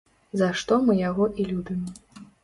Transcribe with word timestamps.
За 0.39 0.45
што 0.61 0.77
мы 0.85 0.95
яго 1.09 1.27
і 1.43 1.45
любім. 1.49 1.83